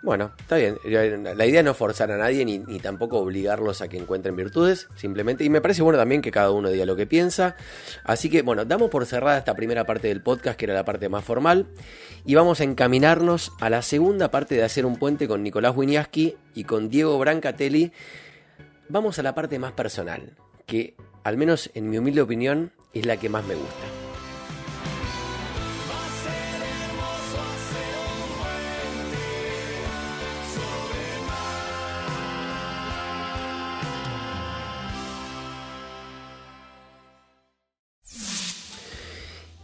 [0.00, 0.78] Bueno, está bien.
[0.84, 5.42] La idea es no forzar a nadie ni, tampoco obligarlos a que encuentren virtudes, simplemente.
[5.44, 7.56] Y me parece bueno también que cada uno diga lo que piensa.
[8.04, 11.08] Así que, bueno, damos por cerrada esta primera parte del podcast, que era la parte
[11.08, 11.66] más formal.
[12.24, 16.36] Y vamos a encaminarnos a la segunda parte de hacer un puente con Nicolás Winiaski
[16.54, 17.92] y con Diego Brancatelli.
[18.88, 23.16] Vamos a la parte más personal, que al menos en mi humilde opinión es la
[23.16, 23.97] que más me gusta.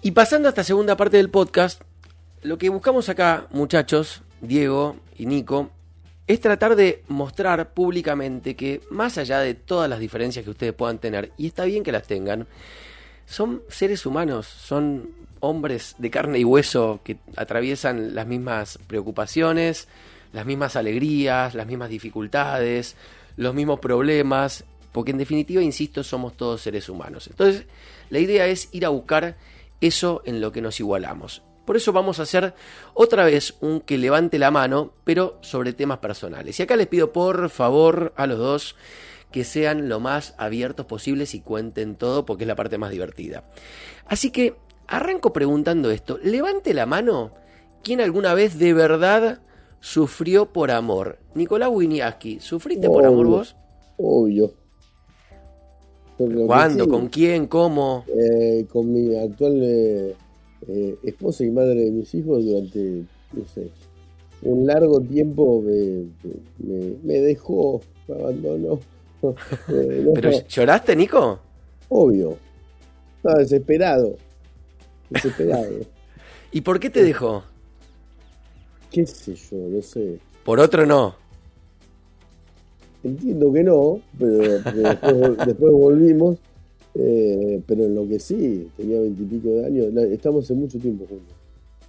[0.04, 1.80] Y pasando a esta segunda parte del podcast,
[2.42, 5.70] lo que buscamos acá, muchachos, Diego y Nico,
[6.26, 10.98] es tratar de mostrar públicamente que más allá de todas las diferencias que ustedes puedan
[10.98, 12.46] tener, y está bien que las tengan,
[13.24, 15.08] son seres humanos, son
[15.40, 19.88] hombres de carne y hueso que atraviesan las mismas preocupaciones,
[20.34, 22.94] las mismas alegrías, las mismas dificultades,
[23.38, 27.26] los mismos problemas, porque en definitiva, insisto, somos todos seres humanos.
[27.26, 27.64] Entonces,
[28.10, 29.36] la idea es ir a buscar
[29.80, 31.42] eso en lo que nos igualamos.
[31.64, 32.54] Por eso vamos a hacer
[32.92, 36.58] otra vez un que levante la mano, pero sobre temas personales.
[36.60, 38.76] Y acá les pido por favor a los dos
[39.30, 43.44] que sean lo más abiertos posibles y cuenten todo porque es la parte más divertida.
[44.06, 44.56] Así que
[44.87, 46.18] arranco preguntando esto.
[46.22, 47.32] Levante la mano
[47.82, 49.40] quien alguna vez de verdad
[49.80, 51.18] sufrió por amor.
[51.34, 53.56] Nicolás Winiaski, ¿sufriste por amor vos?
[53.96, 54.54] Obvio.
[56.16, 56.88] ¿Cuándo?
[56.88, 57.46] ¿Con quién?
[57.46, 58.05] ¿Cómo?
[58.09, 60.14] Eh, con mi actual eh,
[60.68, 63.70] eh, esposa y madre de mis hijos durante, no sé,
[64.42, 68.79] un largo tiempo me, dejó, me abandonó.
[70.14, 71.40] ¿Pero lloraste, Nico?
[71.88, 72.37] Obvio.
[73.16, 74.16] Estaba desesperado.
[75.11, 75.72] Desesperado.
[76.53, 77.42] ¿Y por qué te dejó?
[78.90, 79.57] ¿Qué sé yo?
[79.57, 80.20] No sé.
[80.44, 81.16] Por otro no.
[83.04, 84.38] Entiendo que no, pero,
[85.46, 86.38] después, volvimos.
[86.96, 91.36] Eh, pero en lo que sí, tenía veintipico de años, estamos hace mucho tiempo juntos.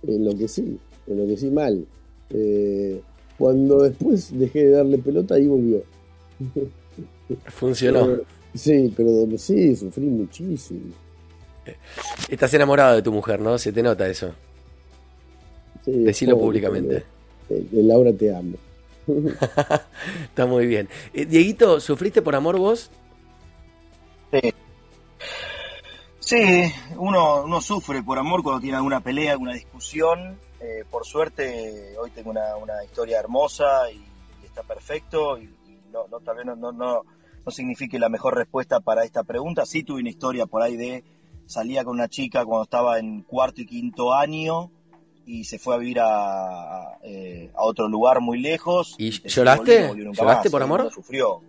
[0.08, 1.86] En lo que sí, en lo que sí mal.
[2.32, 3.00] Eh,
[3.38, 5.84] cuando después dejé de darle pelota, ahí volvió.
[7.48, 8.14] Funcionó.
[8.14, 8.22] Eh,
[8.54, 10.94] sí, pero sí, sufrí muchísimo.
[12.30, 13.58] Estás enamorado de tu mujer, ¿no?
[13.58, 14.32] Se te nota eso.
[15.86, 17.04] Decilo públicamente.
[17.50, 18.58] Eh, Laura te amo.
[20.24, 20.90] Está muy bien.
[21.14, 22.92] Eh, Dieguito, ¿sufriste por amor vos?
[26.20, 26.74] Sí.
[26.98, 30.40] Uno, uno sufre por amor cuando tiene alguna pelea, alguna discusión.
[30.60, 34.04] Eh, por suerte, hoy tengo una, una historia hermosa y,
[34.44, 35.38] está perfecto.
[35.38, 35.50] Y,
[35.92, 37.04] no, no, tal vez no, no, no,
[37.46, 39.66] no signifique la mejor respuesta para esta pregunta.
[39.66, 41.04] Sí tuve una historia por ahí de
[41.46, 44.72] salía con una chica cuando estaba en cuarto y quinto año
[45.26, 48.96] y se fue a vivir a, eh, a otro lugar muy lejos.
[48.98, 49.92] ¿Y lloraste?
[50.14, 50.92] ¿Lloraste por amor?
[50.94, 51.42] sufrió.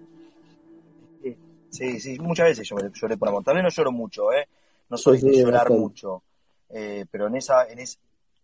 [1.71, 3.45] Sí, sí, muchas veces lloré, lloré, por amor.
[3.45, 4.49] Tal vez no lloro mucho, ¿eh?
[4.89, 6.23] No soy de llorar mucho.
[6.71, 7.79] Eh, pero en esa, en,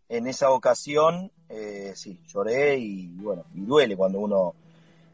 [0.09, 4.55] en esa ocasión, eh, sí, lloré y bueno, y duele cuando uno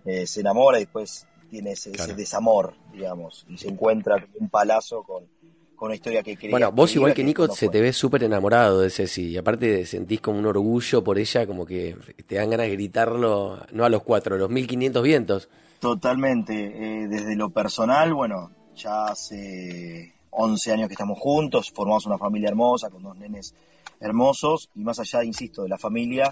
[0.04, 5.02] eh, se enamora y después tiene ese, ese, desamor, digamos, y se encuentra un palazo
[5.02, 5.24] con,
[5.78, 6.50] con una historia que quería.
[6.50, 10.20] Bueno, vos igual que Nico se te ve súper enamorado de Ceci y aparte sentís
[10.20, 14.02] como un orgullo por ella, como que te dan ganas de gritarlo, no a los
[14.02, 15.48] cuatro, a los 1500 vientos.
[15.78, 22.18] Totalmente, eh, desde lo personal, bueno, ya hace 11 años que estamos juntos, formamos una
[22.18, 23.54] familia hermosa con dos nenes
[24.00, 26.30] hermosos y más allá, insisto, de la familia,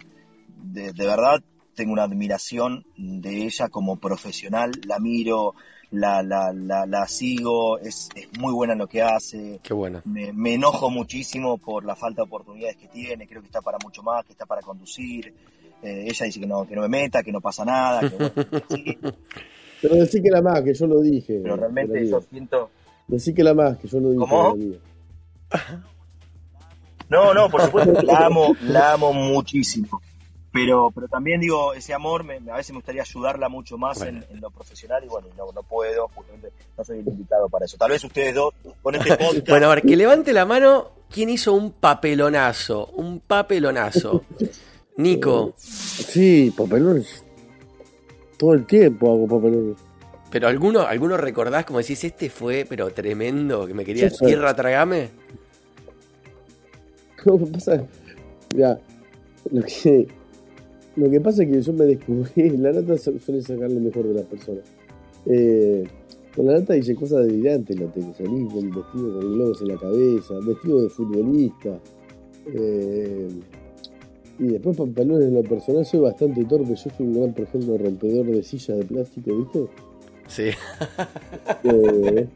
[0.49, 1.41] de, de verdad
[1.77, 5.55] tengo una admiración de ella como profesional, la miro,
[5.91, 6.53] la, la,
[6.87, 9.61] la, sigo, es, es, muy buena en lo que hace.
[9.63, 10.03] Qué buena.
[10.05, 14.03] Me, enojo muchísimo por la falta de oportunidades que tiene, creo que está para mucho
[14.03, 15.33] más, que está para conducir.
[15.83, 18.01] Eh, ella dice que no, que no me meta, que no pasa nada.
[19.83, 21.41] Pero decí que la más, que yo lo dije.
[21.43, 22.71] Pero realmente yo siento...
[23.07, 24.27] Decí que la más, que yo lo dije.
[24.29, 24.57] ¿Cómo?
[27.09, 30.01] No, no, por supuesto, la amo, la amo muchísimo
[30.65, 34.25] pero, pero también digo, ese amor me, a veces me gustaría ayudarla mucho más en,
[34.41, 37.77] lo profesional y bueno, no, no puedo, justamente no soy el invitado para eso.
[37.77, 39.49] Tal vez ustedes dos con este podcast.
[39.49, 44.25] bueno, a ver, que levante la mano quién hizo un papelonazo, un papelonazo.
[44.97, 45.53] Nico.
[45.59, 47.23] Sí, papelones.
[48.39, 49.77] Todo el tiempo hago papelones.
[50.31, 55.11] Pero alguno, alguno recordás como decís, este fue, pero tremendo, que me quería tierra tragame.
[57.23, 57.85] ¿Cómo pasa?
[58.51, 58.79] Ya,
[59.51, 60.09] lo que
[60.97, 64.15] lo que pasa es que yo me descubrí, la nata suele sacar lo mejor de
[64.15, 64.65] las personas.
[65.27, 65.85] Eh,
[66.35, 69.77] con la nata dice cosas delirantes la tengo, salí con vestido con globos en la
[69.77, 71.79] cabeza, vestido de futbolista.
[72.55, 73.29] Eh,
[74.39, 77.79] y después pantalones en lo personal soy bastante torpe, yo soy un gran, por ejemplo,
[77.79, 79.67] rompedor de sillas de plástico, ¿viste?
[80.29, 80.45] Sí.
[81.65, 82.29] Eh,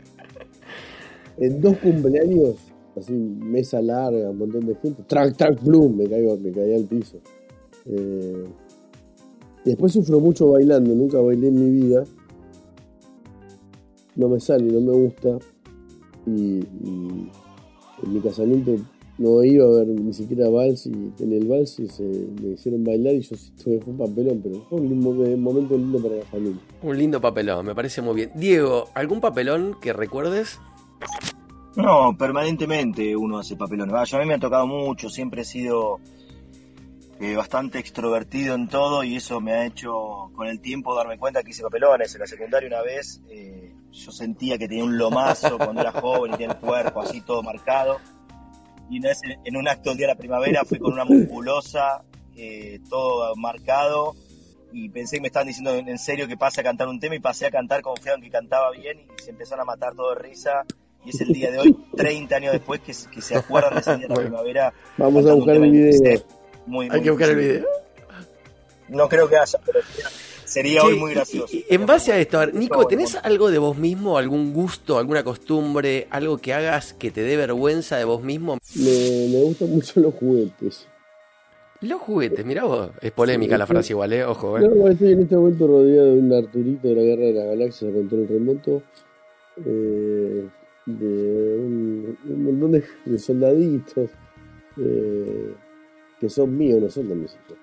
[1.38, 2.56] en dos cumpleaños,
[2.96, 6.84] así, mesa larga, un montón de gente, track, track, bloom, me caigo, me caía al
[6.84, 7.18] piso.
[7.90, 8.44] Eh,
[9.64, 12.04] y después sufro mucho bailando, nunca bailé en mi vida.
[14.16, 15.38] No me sale, no me gusta.
[16.26, 16.60] Y,
[18.02, 18.76] en mi casamiento
[19.18, 22.02] no iba a ver ni siquiera vals y en el vals se,
[22.42, 26.16] me hicieron bailar y yo fue un papelón, pero fue un lindo, momento lindo para
[26.16, 26.60] la familia.
[26.82, 28.30] Un lindo papelón, me parece muy bien.
[28.34, 30.58] Diego, ¿algún papelón que recuerdes?
[31.76, 34.14] No, permanentemente uno hace papelones.
[34.14, 36.00] a mí me ha tocado mucho, siempre he sido
[37.20, 41.42] eh, bastante extrovertido en todo y eso me ha hecho con el tiempo darme cuenta
[41.42, 42.14] que hice papelones.
[42.14, 46.32] En la secundaria una vez eh, yo sentía que tenía un lomazo cuando era joven
[46.32, 47.98] y tenía el cuerpo así todo marcado.
[48.88, 52.02] Y una vez en un acto el día de la primavera fui con una musculosa,
[52.36, 54.16] eh, todo marcado
[54.72, 57.20] y pensé que me estaban diciendo en serio que pase a cantar un tema y
[57.20, 60.22] pasé a cantar confiado en que cantaba bien y se empezaron a matar todo de
[60.22, 60.64] risa
[61.04, 63.96] y es el día de hoy, 30 años después, que, que se acuerdan de ese
[63.96, 64.72] día de la primavera.
[64.96, 66.39] Vamos a buscar el video.
[66.90, 67.66] Hay que buscar el video.
[68.88, 69.80] No creo que haya, pero
[70.44, 71.56] sería hoy muy gracioso.
[71.68, 76.38] en base a esto, Nico, ¿tenés algo de vos mismo, algún gusto, alguna costumbre, algo
[76.38, 78.58] que hagas que te dé vergüenza de vos mismo?
[78.74, 80.88] Me, me gustan mucho los juguetes.
[81.82, 84.22] Los juguetes, mira vos, es polémica la frase igual, ¿eh?
[84.24, 84.68] Ojo, ¿eh?
[84.68, 87.88] No, estoy en este momento rodeado de un Arturito de la Guerra de la Galaxia
[87.88, 88.82] a control remoto,
[89.64, 90.46] eh,
[90.84, 94.10] de un, montón de, soldaditos
[94.76, 95.54] eh,
[96.20, 97.58] que son míos, no son de mis hijos.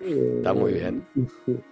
[0.00, 1.06] Está muy bien.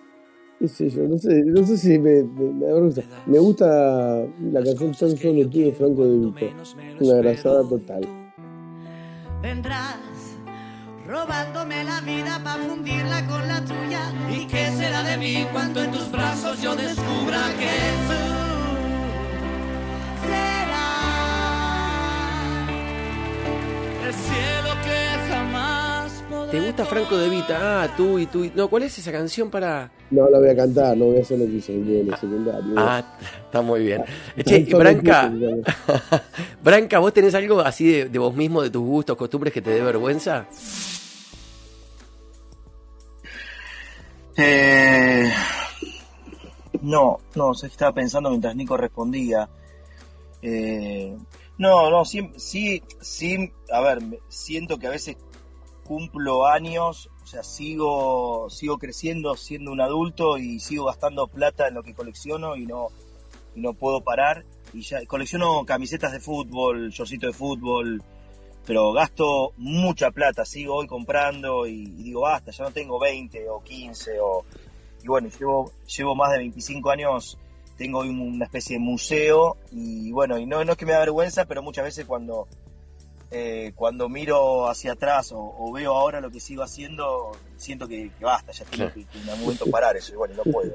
[0.58, 1.08] ¿Qué sé yo?
[1.08, 2.92] No sé, no sé si me, me, me,
[3.26, 6.46] me gusta la canción Tan Solo Tú de Franco de Vito.
[7.00, 8.06] Una grasada total.
[9.42, 9.98] Vendrás
[11.06, 14.12] robándome la vida para fundirla con la tuya.
[14.30, 17.74] ¿Y qué será de mí cuando en tus brazos yo descubra que
[18.06, 18.22] tú
[20.28, 21.02] serás
[24.06, 24.71] el cielo
[26.52, 27.82] ¿Te gusta Franco de Vita?
[27.82, 28.46] Ah, tú y tú.
[28.54, 29.90] No, ¿cuál es esa canción para.?
[30.10, 32.74] No la voy a cantar, no voy a hacer lo que hice en el secundario.
[32.76, 33.02] Ah,
[33.46, 34.04] está muy bien.
[34.44, 35.32] Che, Branca,
[36.62, 39.70] Branca, ¿vos tenés algo así de, de, vos mismo, de tus gustos, costumbres que te
[39.70, 40.46] dé vergüenza?
[44.36, 45.32] Eh,
[46.82, 49.48] no, no, se estaba pensando mientras Nico respondía.
[50.42, 51.16] Eh,
[51.56, 55.16] no, no, sí, sí, sí, a ver, siento que a veces
[55.92, 61.74] cumplo años, o sea, sigo, sigo creciendo siendo un adulto y sigo gastando plata en
[61.74, 62.88] lo que colecciono y no,
[63.54, 64.46] y no puedo parar.
[64.72, 68.02] Y ya colecciono camisetas de fútbol, shortcito de fútbol,
[68.64, 73.62] pero gasto mucha plata, sigo hoy comprando y, digo, basta, ya no tengo 20 o
[73.62, 74.46] 15 o...
[75.02, 77.38] Y bueno, llevo, llevo más de 25 años,
[77.76, 81.44] tengo una especie de museo y bueno, y no, no es que me da vergüenza,
[81.44, 82.48] pero muchas veces cuando,
[83.32, 88.52] eh, cuando miro hacia atrás o, veo ahora lo que sigo haciendo, siento que, basta,
[88.52, 90.72] ya tengo que, en algún momento parar eso y bueno, no puedo.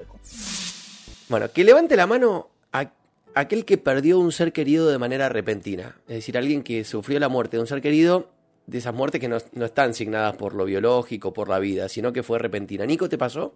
[1.30, 2.92] Bueno, que levante la mano a
[3.36, 5.98] aquel que perdió un ser querido de manera repentina.
[6.08, 8.30] Es decir, alguien que sufrió la muerte de un ser querido,
[8.66, 12.24] de esas muertes que no, están asignadas por lo biológico, por la vida, sino que
[12.24, 12.86] fue repentina.
[12.86, 13.54] ¿Nico te pasó?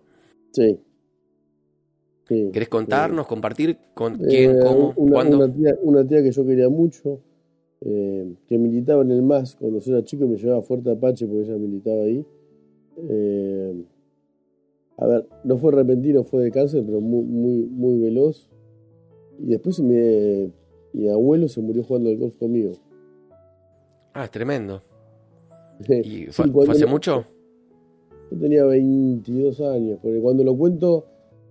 [0.51, 0.79] Sí.
[2.27, 5.37] sí ¿Querés contarnos, compartir con quién, eh, cómo, una, cuándo?
[5.81, 7.19] Una tía, que yo quería mucho,
[7.83, 11.25] eh, que militaba en el MAS cuando yo era chico y me llevaba Fuerte Apache
[11.25, 12.25] porque ella militaba ahí.
[13.09, 13.83] Eh,
[14.97, 18.47] a ver, no fue repentino, fue de cáncer, pero muy, muy, muy veloz.
[19.39, 22.73] Y después mi abuelo se murió jugando al golf conmigo.
[24.13, 24.83] Ah, es tremendo.
[25.89, 27.25] ¿Y fue, hace mucho?
[28.29, 31.05] Yo tenía 22 años, porque cuando lo cuento,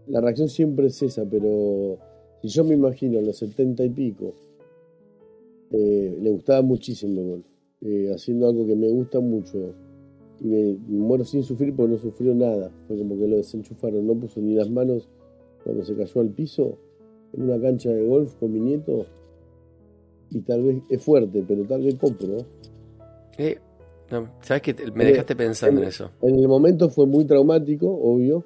[0.07, 1.99] la reacción siempre es esa, pero
[2.41, 4.35] si yo me imagino a los 70 y pico,
[5.71, 7.47] eh, le gustaba muchísimo el golf,
[7.83, 9.75] eh, haciendo algo que me gusta mucho,
[10.41, 14.15] y me, muero sin sufrir porque no sufrió nada, fue como que lo desenchufaron, no
[14.15, 15.09] puso ni las manos
[15.65, 16.79] cuando se cayó al piso,
[17.33, 19.07] en una cancha de golf con mi nieto.
[20.31, 22.39] Y tal vez es fuerte, pero tal vez compro.
[23.37, 23.59] Eh,
[24.41, 26.11] Sabes que me dejaste pensando en, eso.
[26.23, 28.45] En el momento fue muy traumático, obvio,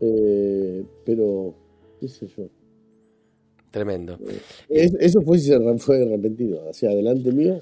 [0.00, 1.54] eh, pero
[1.98, 2.44] qué sé yo.
[3.72, 4.18] Tremendo.
[4.68, 5.38] Eh, eso fue,
[5.78, 7.58] fue repentino, hacia adelante mío.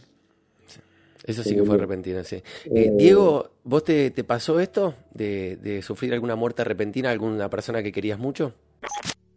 [1.24, 2.42] Eso sí que fue repentino, sí.
[2.64, 7.82] Eh, Diego, ¿vos te, te pasó esto de, de, sufrir alguna muerte repentina, alguna persona
[7.82, 8.52] que querías mucho?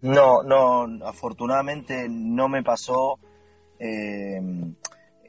[0.01, 3.19] No, no, afortunadamente no me pasó
[3.79, 4.41] eh,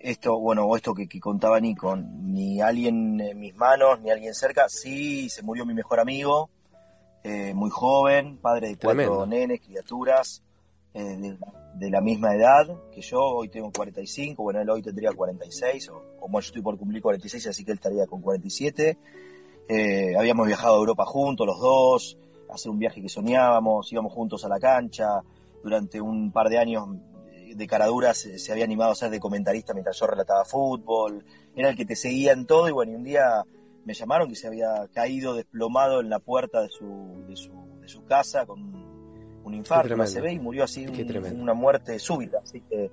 [0.00, 4.68] esto, bueno, esto que, contaba Nico, ni alguien en mis manos, ni alguien cerca.
[4.68, 6.50] Sí, se murió mi mejor amigo,
[7.24, 10.43] eh, muy joven, padre de cuatro nenes, criaturas,
[10.94, 11.36] eh,
[11.74, 13.20] de, la misma edad que yo.
[13.20, 17.48] Hoy tengo 45, bueno, él hoy tendría 46, o como yo estoy por cumplir 46,
[17.48, 18.96] así que él estaría con 47.
[20.16, 24.48] habíamos viajado a Europa juntos, los dos hacer un viaje que soñábamos, íbamos juntos a
[24.48, 25.22] la cancha,
[25.62, 26.88] durante un par de años
[27.54, 31.76] de caraduras se había animado a ser de comentarista mientras yo relataba fútbol, era el
[31.76, 33.44] que te seguía en todo y bueno, y un día
[33.84, 37.88] me llamaron que se había caído desplomado en la puerta de su, de su, de
[37.88, 38.83] su casa con
[39.44, 42.90] un infarto, una CB y murió así, una muerte súbita, así que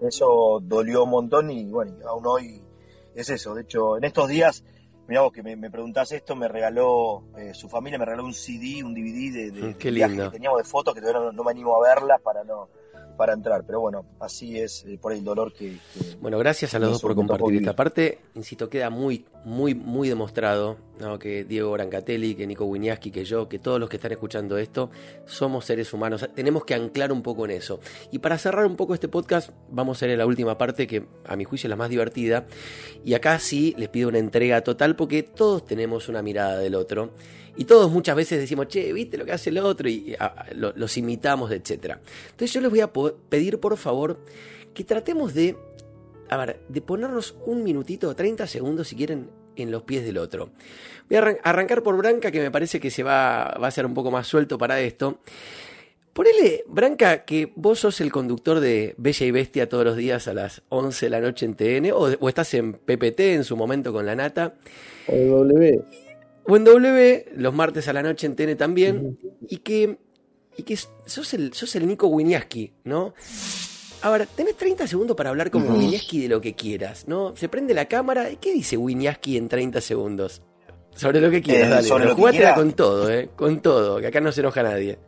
[0.00, 2.62] eso dolió un montón y bueno, aún hoy
[3.14, 4.64] es eso, de hecho en estos días
[5.06, 8.32] Mirá vos que me, me preguntás esto, me regaló, eh, su familia me regaló un
[8.32, 9.90] CD, un DVD de, de, mm, que
[10.32, 12.68] teníamos de fotos que todavía no, me animo a verlas para no
[13.16, 15.76] para entrar, pero bueno, así es eh, por el dolor que,
[16.20, 20.76] Bueno, gracias a los dos por compartir esta parte, insisto, queda muy, muy, muy demostrado
[21.00, 21.18] ¿no?
[21.18, 24.90] que Diego Brancatelli, que Nico Winiaski, que yo, que todos los que están escuchando esto,
[25.26, 26.28] somos seres humanos.
[26.34, 27.80] Tenemos que anclar un poco en eso.
[28.10, 31.06] Y para cerrar un poco este podcast, vamos a ir a la última parte, que
[31.26, 32.46] a mi juicio es la más divertida.
[33.04, 37.12] Y acá sí les pido una entrega total, porque todos tenemos una mirada del otro.
[37.56, 39.88] Y todos muchas veces decimos, che, ¿viste lo que hace el otro?
[39.88, 40.16] Y
[40.54, 41.96] los imitamos, etc.
[42.30, 44.18] Entonces yo les voy a pedir, por favor,
[44.74, 45.56] que tratemos de,
[46.28, 50.50] a ver, de ponernos un minutito, 30 segundos si quieren, en los pies del otro.
[51.08, 53.94] Voy a arrancar por Branca, que me parece que se va, va a ser un
[53.94, 55.20] poco más suelto para esto.
[56.12, 60.34] Ponele, Branca, que vos sos el conductor de Bella y Bestia todos los días a
[60.34, 64.06] las 11 de la noche en TN, o, estás en PPT en su momento con
[64.06, 64.54] la nata.
[65.08, 65.82] O W.
[66.46, 69.18] En W, los martes a la noche en TN también,
[69.48, 69.98] y que,
[70.56, 73.14] y que sos, el, sos el Nico Winiaski, ¿no?
[74.02, 77.34] Ahora, tenés 30 segundos para hablar con Winiaski de lo que quieras, ¿no?
[77.36, 78.28] Se prende la cámara.
[78.38, 80.42] ¿Qué dice Winiaski en 30 segundos?
[80.94, 82.14] Sobre lo que quieras, eh, dale.
[82.32, 83.30] Pero con todo, ¿eh?
[83.34, 84.98] Con todo, que acá no se enoja nadie.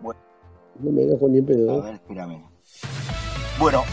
[0.00, 0.20] Bueno.
[0.80, 1.80] No me enojo ni pedo.
[1.80, 2.42] A ver, espérame.
[3.58, 3.84] Bueno,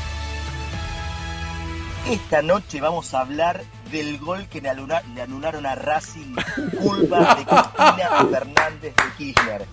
[2.10, 3.62] esta noche vamos a hablar
[3.92, 6.36] del gol que le, anularon a Racing,
[6.82, 9.66] culpa de Cristina Fernández de Kirchner.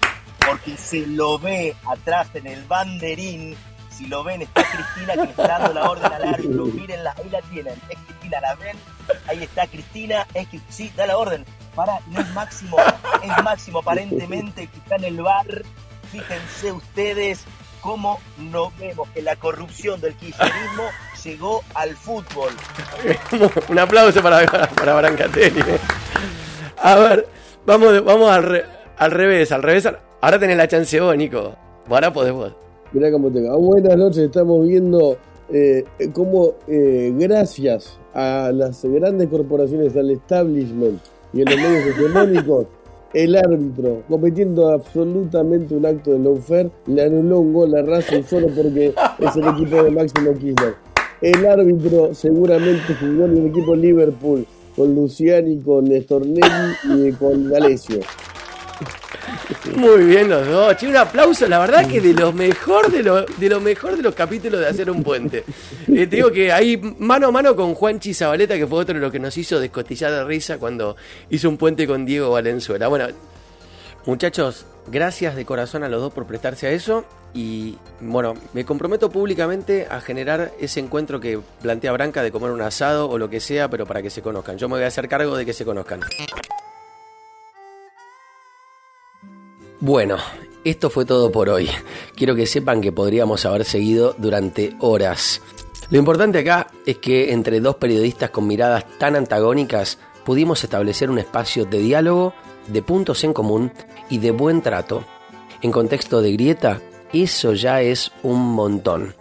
[0.47, 3.57] Porque se lo ve atrás en el banderín
[3.93, 6.65] si lo ven, está Cristina que está dando la orden al árbitro.
[6.67, 7.75] Mírenla, ahí la tienen.
[7.89, 8.77] Es Cristina, la ven.
[9.29, 10.27] Ahí está Cristina.
[10.35, 11.45] Es que sí, da la orden.
[11.75, 12.77] Para, no es máximo.
[13.23, 15.63] Es máximo aparentemente que está en el bar.
[16.11, 17.45] Fíjense ustedes
[17.81, 20.85] cómo no vemos que la corrupción del kirchnerismo
[21.25, 22.51] llegó al fútbol.
[23.69, 25.61] Un aplauso para, para, Brancatelli.
[25.61, 25.79] Eh.
[26.79, 27.27] A ver,
[27.65, 28.65] vamos, vamos al,
[28.97, 29.89] al revés, al revés.
[30.21, 31.55] Ahora tenés la chance vos, Nico.
[31.89, 32.53] Ahora podés vos.
[32.93, 33.57] Mirá cómo te va.
[33.57, 35.17] Buenas noches, estamos viendo
[35.51, 41.01] eh, cómo eh, gracias a las grandes corporaciones, al establishment
[41.33, 42.67] y a los medios hegemónicos,
[43.15, 48.49] el árbitro, cometiendo absolutamente un acto de lawfare, le anuló un gol a Racing solo
[48.49, 50.92] porque es el equipo de Máximo Kirchner.
[51.23, 54.45] El árbitro seguramente jugó en el equipo Liverpool
[54.75, 58.01] con Luciani, con Stornelli y con Galesio.
[59.77, 60.83] Muy bien los dos.
[60.83, 63.03] un aplauso, la verdad que de lo mejor de
[63.39, 65.45] de mejor de los capítulos de hacer un puente.
[65.89, 69.01] Eh, te digo que ahí mano a mano con Juanchi Zabaleta, que fue otro de
[69.01, 70.97] los que nos hizo descostillar de risa cuando
[71.31, 72.89] hizo un puente con Diego Valenzuela.
[72.89, 73.07] Bueno,
[74.07, 77.05] muchachos, gracias de corazón a los dos por prestarse a eso.
[77.35, 82.61] Y bueno, me comprometo públicamente a generar ese encuentro que plantea Branca de comer un
[82.61, 84.59] asado o lo que sea, pero para que se conozcan.
[84.59, 86.01] Yo me voy a hacer cargo de que se conozcan.
[89.81, 90.19] Bueno,
[90.65, 91.69] esto fue todo por hoy.
[92.15, 95.41] Quiero que sepan que podríamos haber seguido durante horas.
[95.91, 101.19] Lo importante acá es que entre dos periodistas con miradas tan antagónicas pudimos establecer un
[101.19, 102.33] espacio de diálogo,
[102.69, 103.73] de puntos en común
[104.09, 105.05] y de buen trato.
[105.63, 106.81] En contexto de grieta,
[107.13, 109.15] eso ya es un montón.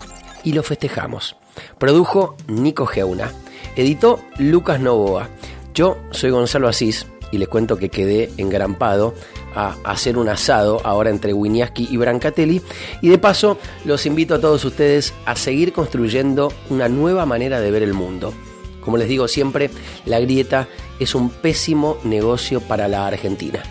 [0.43, 1.35] Y lo festejamos.
[1.77, 3.31] Produjo Nico Geuna.
[3.75, 5.29] Editó Lucas Novoa.
[5.73, 9.13] Yo soy Gonzalo Asís y les cuento que quedé engrampado
[9.55, 12.61] a hacer un asado ahora entre Winiaski y Brancatelli.
[13.01, 17.71] Y de paso, los invito a todos ustedes a seguir construyendo una nueva manera de
[17.71, 18.33] ver el mundo.
[18.81, 19.69] Como les digo siempre,
[20.05, 20.67] la grieta
[20.99, 23.61] es un pésimo negocio para la Argentina.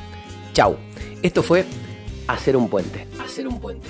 [0.53, 0.77] Chau.
[1.23, 1.67] Esto fue
[2.31, 3.09] Hacer un puente.
[3.19, 3.89] Hacer un puente.